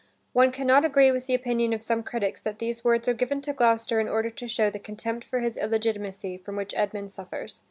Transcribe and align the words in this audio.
One 0.33 0.51
can 0.51 0.65
not 0.65 0.83
agree 0.83 1.11
with 1.11 1.27
the 1.27 1.35
opinion 1.35 1.73
of 1.73 1.83
some 1.83 2.01
critics 2.01 2.41
that 2.41 2.57
these 2.57 2.83
words 2.83 3.07
are 3.07 3.13
given 3.13 3.39
to 3.41 3.53
Gloucester 3.53 3.99
in 3.99 4.07
order 4.09 4.31
to 4.31 4.47
show 4.47 4.71
the 4.71 4.79
contempt 4.79 5.23
for 5.23 5.41
his 5.41 5.57
illegitimacy 5.57 6.37
from 6.39 6.55
which 6.55 6.73
Edmund 6.75 7.11
suffers. 7.11 7.59